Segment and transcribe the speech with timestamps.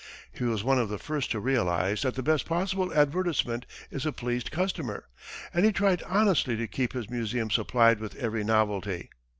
[0.31, 4.11] He was one of the first to realize that the best possible advertisement is a
[4.11, 5.05] pleased customer,
[5.53, 9.11] and he tried honestly to keep his museum supplied with every novelty.